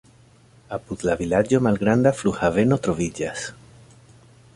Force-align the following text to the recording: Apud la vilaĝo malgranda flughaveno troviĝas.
Apud 0.77 1.03
la 1.09 1.15
vilaĝo 1.19 1.59
malgranda 1.67 2.13
flughaveno 2.21 2.79
troviĝas. 2.87 3.45